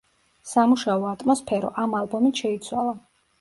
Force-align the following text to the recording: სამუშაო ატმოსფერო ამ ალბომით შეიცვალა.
სამუშაო 0.51 1.05
ატმოსფერო 1.09 1.69
ამ 1.83 1.93
ალბომით 2.01 2.43
შეიცვალა. 2.45 2.97